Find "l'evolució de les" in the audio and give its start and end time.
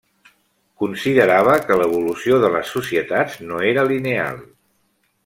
1.81-2.71